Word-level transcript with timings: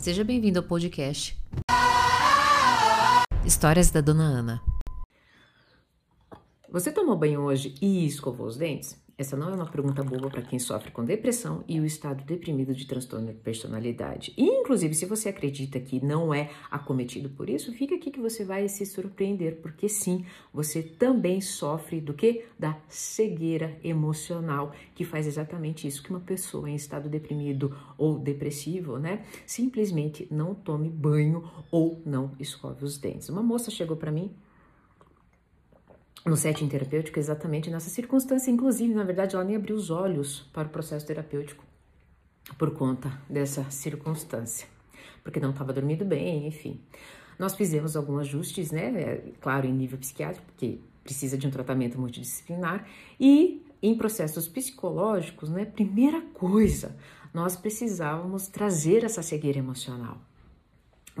Seja 0.00 0.24
bem-vindo 0.24 0.58
ao 0.58 0.64
podcast 0.64 1.38
Histórias 3.44 3.90
da 3.90 4.00
Dona 4.00 4.22
Ana. 4.22 4.69
Você 6.72 6.92
tomou 6.92 7.16
banho 7.16 7.40
hoje 7.40 7.74
e 7.82 8.06
escovou 8.06 8.46
os 8.46 8.56
dentes? 8.56 8.96
Essa 9.18 9.36
não 9.36 9.50
é 9.50 9.54
uma 9.54 9.66
pergunta 9.66 10.04
boba 10.04 10.30
para 10.30 10.40
quem 10.40 10.60
sofre 10.60 10.92
com 10.92 11.04
depressão 11.04 11.64
e 11.66 11.80
o 11.80 11.84
estado 11.84 12.22
deprimido 12.22 12.72
de 12.72 12.86
transtorno 12.86 13.26
de 13.26 13.34
personalidade. 13.34 14.32
E, 14.36 14.44
inclusive, 14.44 14.94
se 14.94 15.04
você 15.04 15.30
acredita 15.30 15.80
que 15.80 16.02
não 16.02 16.32
é 16.32 16.48
acometido 16.70 17.28
por 17.28 17.50
isso, 17.50 17.72
fica 17.72 17.96
aqui 17.96 18.12
que 18.12 18.20
você 18.20 18.44
vai 18.44 18.68
se 18.68 18.86
surpreender, 18.86 19.56
porque 19.56 19.88
sim, 19.88 20.24
você 20.54 20.80
também 20.80 21.40
sofre 21.40 22.00
do 22.00 22.14
que? 22.14 22.44
Da 22.56 22.78
cegueira 22.88 23.76
emocional, 23.82 24.72
que 24.94 25.04
faz 25.04 25.26
exatamente 25.26 25.88
isso 25.88 26.04
que 26.04 26.10
uma 26.10 26.20
pessoa 26.20 26.70
em 26.70 26.76
estado 26.76 27.08
deprimido 27.08 27.76
ou 27.98 28.16
depressivo, 28.16 28.96
né, 28.96 29.24
simplesmente 29.44 30.28
não 30.30 30.54
tome 30.54 30.88
banho 30.88 31.50
ou 31.68 32.00
não 32.06 32.30
escove 32.38 32.84
os 32.84 32.96
dentes. 32.96 33.28
Uma 33.28 33.42
moça 33.42 33.72
chegou 33.72 33.96
para 33.96 34.12
mim 34.12 34.30
no 36.24 36.36
setting 36.36 36.68
terapêutico 36.68 37.18
exatamente 37.18 37.70
nessa 37.70 37.90
circunstância. 37.90 38.50
Inclusive, 38.50 38.94
na 38.94 39.04
verdade, 39.04 39.34
ela 39.34 39.44
nem 39.44 39.56
abriu 39.56 39.76
os 39.76 39.90
olhos 39.90 40.40
para 40.52 40.68
o 40.68 40.70
processo 40.70 41.06
terapêutico 41.06 41.64
por 42.58 42.72
conta 42.72 43.12
dessa 43.28 43.70
circunstância, 43.70 44.66
porque 45.22 45.40
não 45.40 45.50
estava 45.50 45.72
dormindo 45.72 46.04
bem, 46.04 46.46
enfim. 46.46 46.80
Nós 47.38 47.54
fizemos 47.54 47.96
alguns 47.96 48.20
ajustes, 48.20 48.70
né? 48.70 48.86
É, 49.00 49.32
claro, 49.40 49.66
em 49.66 49.72
nível 49.72 49.98
psiquiátrico, 49.98 50.46
porque 50.46 50.78
precisa 51.02 51.38
de 51.38 51.46
um 51.46 51.50
tratamento 51.50 51.98
multidisciplinar, 51.98 52.86
e 53.18 53.64
em 53.82 53.96
processos 53.96 54.46
psicológicos, 54.46 55.48
né? 55.48 55.64
Primeira 55.64 56.20
coisa, 56.34 56.96
nós 57.32 57.56
precisávamos 57.56 58.46
trazer 58.46 59.04
essa 59.04 59.22
cegueira 59.22 59.58
emocional 59.58 60.20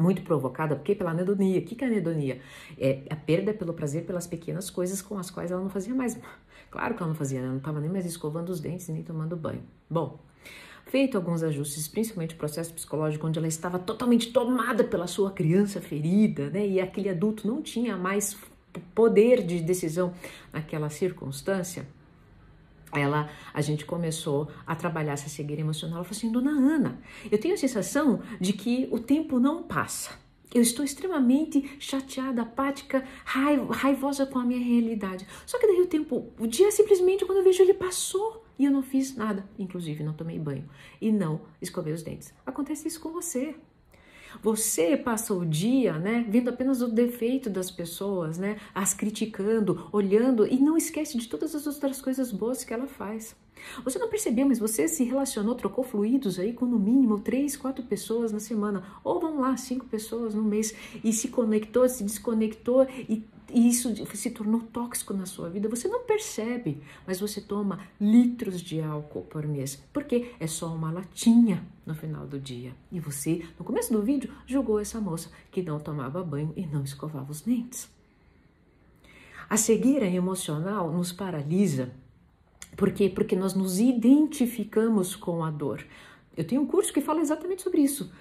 muito 0.00 0.22
provocada, 0.22 0.74
porque 0.74 0.94
pela 0.94 1.10
anedonia. 1.10 1.60
O 1.60 1.62
que 1.62 1.82
é 1.84 1.86
anedonia? 1.86 2.40
É 2.78 3.02
a 3.10 3.16
perda 3.16 3.52
pelo 3.52 3.72
prazer 3.72 4.04
pelas 4.04 4.26
pequenas 4.26 4.70
coisas 4.70 5.02
com 5.02 5.18
as 5.18 5.30
quais 5.30 5.50
ela 5.50 5.60
não 5.60 5.70
fazia 5.70 5.94
mais. 5.94 6.18
Claro 6.70 6.94
que 6.94 7.02
ela 7.02 7.08
não 7.08 7.16
fazia, 7.16 7.40
ela 7.40 7.48
né? 7.48 7.52
não 7.54 7.58
estava 7.58 7.80
nem 7.80 7.90
mais 7.90 8.06
escovando 8.06 8.48
os 8.50 8.60
dentes 8.60 8.86
nem 8.86 9.02
tomando 9.02 9.34
banho. 9.34 9.60
Bom, 9.90 10.20
feito 10.86 11.16
alguns 11.16 11.42
ajustes, 11.42 11.88
principalmente 11.88 12.36
o 12.36 12.38
processo 12.38 12.72
psicológico, 12.72 13.26
onde 13.26 13.40
ela 13.40 13.48
estava 13.48 13.76
totalmente 13.76 14.32
tomada 14.32 14.84
pela 14.84 15.08
sua 15.08 15.32
criança 15.32 15.80
ferida, 15.80 16.48
né? 16.50 16.64
E 16.64 16.80
aquele 16.80 17.08
adulto 17.08 17.44
não 17.48 17.60
tinha 17.60 17.96
mais 17.96 18.38
poder 18.94 19.44
de 19.44 19.58
decisão 19.58 20.12
naquela 20.52 20.88
circunstância 20.90 21.84
ela, 22.92 23.30
a 23.52 23.60
gente 23.60 23.84
começou 23.84 24.48
a 24.66 24.74
trabalhar 24.74 25.12
essa 25.12 25.28
cegueira 25.28 25.60
emocional. 25.60 25.98
Ela 25.98 26.04
falou 26.04 26.16
assim, 26.16 26.32
dona 26.32 26.50
Ana, 26.50 26.98
eu 27.30 27.38
tenho 27.38 27.54
a 27.54 27.58
sensação 27.58 28.22
de 28.40 28.52
que 28.52 28.88
o 28.90 28.98
tempo 28.98 29.38
não 29.38 29.62
passa. 29.62 30.18
Eu 30.52 30.62
estou 30.62 30.84
extremamente 30.84 31.76
chateada, 31.78 32.42
apática, 32.42 33.04
raivosa 33.24 34.26
com 34.26 34.38
a 34.38 34.44
minha 34.44 34.58
realidade. 34.58 35.24
Só 35.46 35.58
que 35.58 35.66
daí 35.66 35.80
o 35.80 35.86
tempo, 35.86 36.32
o 36.38 36.46
dia 36.46 36.72
simplesmente, 36.72 37.24
quando 37.24 37.38
eu 37.38 37.44
vejo, 37.44 37.62
ele 37.62 37.74
passou 37.74 38.44
e 38.58 38.64
eu 38.64 38.72
não 38.72 38.82
fiz 38.82 39.14
nada. 39.14 39.48
Inclusive, 39.56 40.02
não 40.02 40.12
tomei 40.12 40.38
banho 40.38 40.68
e 41.00 41.12
não 41.12 41.42
escovei 41.62 41.92
os 41.92 42.02
dentes. 42.02 42.34
Acontece 42.44 42.88
isso 42.88 43.00
com 43.00 43.12
você. 43.12 43.54
Você 44.42 44.96
passa 44.96 45.34
o 45.34 45.44
dia, 45.44 45.98
né, 45.98 46.24
vendo 46.28 46.48
apenas 46.48 46.80
o 46.82 46.88
defeito 46.88 47.50
das 47.50 47.70
pessoas, 47.70 48.38
né, 48.38 48.56
as 48.74 48.94
criticando, 48.94 49.88
olhando 49.92 50.46
e 50.46 50.58
não 50.58 50.76
esquece 50.76 51.18
de 51.18 51.28
todas 51.28 51.54
as 51.54 51.66
outras 51.66 52.00
coisas 52.00 52.32
boas 52.32 52.64
que 52.64 52.72
ela 52.72 52.86
faz. 52.86 53.36
Você 53.84 53.98
não 53.98 54.08
percebeu, 54.08 54.46
mas 54.46 54.58
você 54.58 54.88
se 54.88 55.04
relacionou, 55.04 55.54
trocou 55.54 55.84
fluidos 55.84 56.38
aí 56.38 56.52
com 56.52 56.64
no 56.64 56.78
mínimo 56.78 57.18
três, 57.20 57.56
quatro 57.56 57.84
pessoas 57.84 58.32
na 58.32 58.40
semana, 58.40 58.82
ou 59.04 59.20
vamos 59.20 59.40
lá, 59.40 59.56
cinco 59.56 59.84
pessoas 59.86 60.34
no 60.34 60.42
mês, 60.42 60.74
e 61.04 61.12
se 61.12 61.28
conectou, 61.28 61.88
se 61.88 62.02
desconectou 62.02 62.86
e 63.08 63.22
e 63.52 63.68
isso 63.68 63.94
se 64.16 64.30
tornou 64.30 64.60
tóxico 64.60 65.14
na 65.14 65.26
sua 65.26 65.48
vida, 65.48 65.68
você 65.68 65.88
não 65.88 66.04
percebe, 66.04 66.82
mas 67.06 67.20
você 67.20 67.40
toma 67.40 67.80
litros 68.00 68.60
de 68.60 68.80
álcool 68.80 69.22
por 69.22 69.46
mês, 69.46 69.82
porque 69.92 70.32
é 70.38 70.46
só 70.46 70.74
uma 70.74 70.90
latinha 70.90 71.64
no 71.86 71.94
final 71.94 72.26
do 72.26 72.38
dia. 72.38 72.74
E 72.90 73.00
você, 73.00 73.44
no 73.58 73.64
começo 73.64 73.92
do 73.92 74.02
vídeo, 74.02 74.32
julgou 74.46 74.80
essa 74.80 75.00
moça 75.00 75.30
que 75.50 75.62
não 75.62 75.78
tomava 75.78 76.22
banho 76.22 76.52
e 76.56 76.66
não 76.66 76.82
escovava 76.82 77.30
os 77.30 77.40
dentes. 77.40 77.88
A 79.48 79.56
cegueira 79.56 80.06
emocional 80.06 80.92
nos 80.92 81.12
paralisa. 81.12 81.90
Por 82.76 82.92
quê? 82.92 83.08
Porque 83.08 83.34
nós 83.34 83.54
nos 83.54 83.80
identificamos 83.80 85.16
com 85.16 85.44
a 85.44 85.50
dor. 85.50 85.84
Eu 86.36 86.44
tenho 86.44 86.62
um 86.62 86.66
curso 86.66 86.92
que 86.92 87.00
fala 87.00 87.20
exatamente 87.20 87.62
sobre 87.62 87.80
isso. 87.80 88.12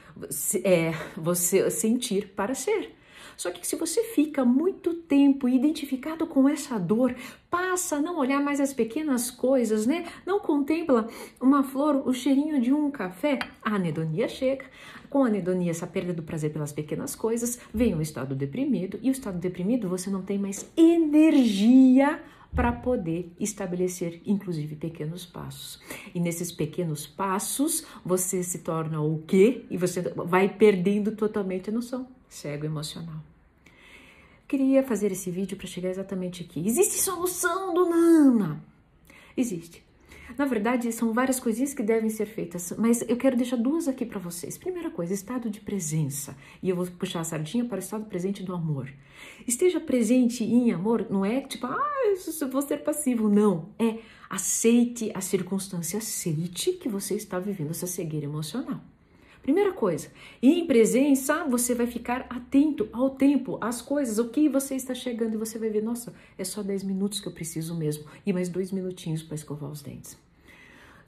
É 0.64 0.92
você 1.16 1.70
sentir 1.70 2.30
para 2.30 2.56
ser. 2.56 2.96
Só 3.36 3.52
que 3.52 3.66
se 3.66 3.76
você 3.76 4.04
fica 4.04 4.44
muito 4.44 4.94
tempo 4.94 5.48
identificado 5.48 6.26
com 6.28 6.48
essa 6.48 6.78
dor, 6.78 7.16
passa 7.50 7.98
a 7.98 8.02
não 8.02 8.18
olhar 8.18 8.42
mais 8.42 8.60
as 8.60 8.74
pequenas 8.74 9.32
coisas, 9.32 9.86
né? 9.86 10.06
Não 10.26 10.40
contempla 10.40 11.08
uma 11.42 11.64
flor, 11.64 12.08
o 12.08 12.14
cheirinho 12.14 12.60
de 12.62 12.74
um 12.74 12.92
café, 12.92 13.40
a 13.64 13.76
anedonia 13.76 14.28
chega. 14.28 14.66
Com 15.10 15.24
a 15.24 15.28
anedonia, 15.28 15.72
essa 15.72 15.88
perda 15.88 16.14
do 16.14 16.22
prazer 16.22 16.54
pelas 16.54 16.72
pequenas 16.72 17.16
coisas, 17.16 17.60
vem 17.74 17.96
um 17.96 18.02
estado 18.02 18.36
deprimido, 18.36 19.00
e 19.02 19.10
o 19.10 19.12
estado 19.12 19.40
deprimido 19.40 19.90
você 19.90 20.10
não 20.10 20.22
tem 20.22 20.38
mais 20.38 20.70
energia 20.78 22.22
para 22.56 22.72
poder 22.72 23.32
estabelecer, 23.40 24.22
inclusive, 24.26 24.76
pequenos 24.76 25.26
passos. 25.26 25.80
E 26.14 26.20
nesses 26.20 26.52
pequenos 26.52 27.06
passos, 27.06 27.86
você 28.04 28.44
se 28.44 28.60
torna 28.60 29.02
o 29.02 29.22
quê? 29.26 29.66
E 29.70 29.78
você 29.78 30.02
vai 30.02 30.50
perdendo 30.50 31.12
totalmente 31.16 31.70
a 31.70 31.74
noção. 31.74 32.08
Cego 32.28 32.66
emocional. 32.66 33.22
Queria 34.48 34.84
fazer 34.84 35.12
esse 35.12 35.30
vídeo 35.30 35.56
para 35.56 35.68
chegar 35.68 35.90
exatamente 35.90 36.44
aqui. 36.44 36.66
Existe 36.66 37.00
solução, 37.00 37.74
dona 37.74 37.96
Ana? 37.96 38.64
Existe. 39.38 39.84
Na 40.38 40.46
verdade, 40.46 40.92
são 40.92 41.14
várias 41.14 41.40
coisinhas 41.40 41.74
que 41.74 41.84
devem 41.84 42.10
ser 42.10 42.26
feitas, 42.26 42.74
mas 42.78 43.04
eu 43.08 43.18
quero 43.18 43.36
deixar 43.36 43.58
duas 43.58 43.88
aqui 43.88 44.06
para 44.06 44.20
vocês. 44.20 44.58
Primeira 44.58 44.90
coisa, 44.90 45.14
estado 45.14 45.50
de 45.50 45.60
presença. 45.60 46.36
E 46.62 46.70
eu 46.70 46.76
vou 46.76 46.86
puxar 46.86 47.22
a 47.22 47.24
sardinha 47.24 47.66
para 47.66 47.78
o 47.78 47.80
estado 47.80 48.06
presente 48.06 48.44
do 48.44 48.54
amor. 48.54 48.90
Esteja 49.48 49.80
presente 49.80 50.44
em 50.44 50.72
amor, 50.72 51.08
não 51.10 51.26
é 51.26 51.42
tipo, 51.42 51.66
ah, 51.66 51.94
eu 52.42 52.50
vou 52.50 52.62
ser 52.62 52.78
passivo. 52.78 53.28
Não. 53.28 53.70
É 53.78 54.00
aceite 54.30 55.12
a 55.14 55.22
circunstância, 55.22 55.98
aceite 55.98 56.74
que 56.74 56.88
você 56.88 57.16
está 57.16 57.40
vivendo 57.40 57.72
essa 57.72 57.88
cegueira 57.88 58.26
emocional. 58.26 58.80
Primeira 59.42 59.72
coisa, 59.72 60.10
em 60.42 60.68
presença 60.68 61.44
você 61.46 61.74
vai 61.74 61.88
ficar 61.88 62.28
atento 62.30 62.88
ao 62.92 63.10
tempo, 63.12 63.58
às 63.62 63.82
coisas, 63.82 64.20
o 64.20 64.30
que 64.30 64.48
você 64.48 64.76
está 64.76 64.94
chegando 64.94 65.34
e 65.34 65.38
você 65.38 65.58
vai 65.58 65.70
ver, 65.70 65.82
nossa, 65.82 66.14
é 66.38 66.44
só 66.44 66.62
10 66.62 66.84
minutos 66.84 67.20
que 67.20 67.28
eu 67.28 67.32
preciso 67.32 67.76
mesmo 67.76 68.06
e 68.26 68.34
mais 68.34 68.50
dois 68.50 68.72
minutinhos 68.72 69.24
para 69.24 69.36
escovar 69.36 69.72
os 69.72 69.82
dentes. 69.82 70.18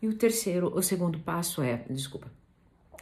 E 0.02 0.08
o 0.08 0.16
terceiro, 0.16 0.72
o 0.76 0.82
segundo 0.82 1.20
passo 1.20 1.62
é, 1.62 1.86
desculpa, 1.90 2.32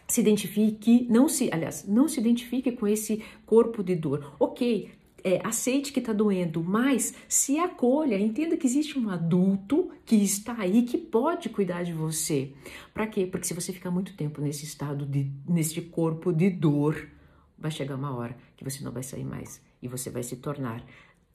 se 0.08 0.20
identifique, 0.20 1.08
não 1.10 1.30
se, 1.30 1.50
aliás, 1.54 1.86
não 1.88 2.08
se 2.08 2.20
identifique 2.20 2.72
com 2.72 2.88
esse 2.88 3.24
corpo 3.46 3.84
de 3.84 3.96
dor. 3.96 4.36
Ok, 4.40 4.90
é, 5.24 5.46
aceite 5.46 5.92
que 5.92 6.00
está 6.00 6.14
doendo, 6.14 6.64
mas 6.64 7.14
se 7.28 7.60
acolha, 7.60 8.20
entenda 8.20 8.58
que 8.58 8.68
existe 8.68 8.98
um 8.98 9.10
adulto 9.10 9.92
que 10.06 10.16
está 10.16 10.56
aí 10.58 10.84
que 10.84 10.98
pode 10.98 11.50
cuidar 11.50 11.84
de 11.84 11.94
você. 11.94 12.54
Para 12.94 13.08
quê? 13.08 13.26
Porque 13.26 13.48
se 13.48 13.54
você 13.54 13.74
ficar 13.74 13.92
muito 13.92 14.16
tempo 14.16 14.42
nesse 14.42 14.66
estado 14.66 15.06
de, 15.06 15.32
nesse 15.48 15.82
corpo 15.82 16.32
de 16.32 16.50
dor, 16.50 17.10
vai 17.58 17.72
chegar 17.72 17.96
uma 17.96 18.16
hora 18.16 18.38
que 18.56 18.64
você 18.64 18.84
não 18.84 18.92
vai 18.92 19.04
sair 19.04 19.26
mais 19.26 19.62
e 19.82 19.88
você 19.88 20.10
vai 20.10 20.24
se 20.24 20.38
tornar 20.38 20.84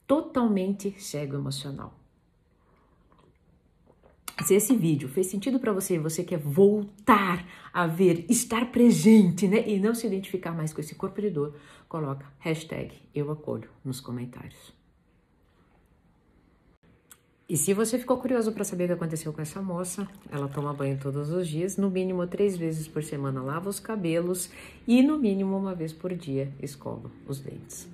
totalmente 0.07 0.95
cego 0.99 1.35
emocional. 1.35 2.04
Se 4.43 4.53
esse 4.53 4.75
vídeo 4.75 5.07
fez 5.07 5.27
sentido 5.27 5.59
para 5.59 5.71
você, 5.71 5.97
você 5.97 6.23
quer 6.23 6.37
voltar 6.37 7.47
a 7.73 7.87
ver, 7.87 8.25
estar 8.29 8.69
presente, 8.71 9.47
né? 9.47 9.67
E 9.67 9.79
não 9.79 9.95
se 9.95 10.05
identificar 10.05 10.51
mais 10.51 10.73
com 10.73 10.81
esse 10.81 10.93
corpo 10.93 11.21
de 11.21 11.29
dor, 11.29 11.55
coloca 11.87 12.25
hashtag 12.39 12.93
eu 13.13 13.31
acolho 13.31 13.69
nos 13.83 14.01
comentários. 14.01 14.73
E 17.47 17.55
se 17.55 17.73
você 17.73 17.99
ficou 17.99 18.17
curioso 18.17 18.51
para 18.51 18.63
saber 18.63 18.85
o 18.85 18.87
que 18.87 18.93
aconteceu 18.93 19.31
com 19.31 19.41
essa 19.41 19.61
moça, 19.61 20.07
ela 20.31 20.47
toma 20.47 20.73
banho 20.73 20.99
todos 20.99 21.29
os 21.29 21.47
dias, 21.47 21.77
no 21.77 21.91
mínimo 21.91 22.25
três 22.25 22.57
vezes 22.57 22.87
por 22.87 23.03
semana 23.03 23.41
lava 23.41 23.69
os 23.69 23.79
cabelos 23.79 24.49
e 24.87 25.03
no 25.03 25.19
mínimo 25.19 25.55
uma 25.55 25.75
vez 25.75 25.93
por 25.93 26.13
dia 26.13 26.51
escova 26.59 27.09
os 27.27 27.39
dentes. 27.39 27.87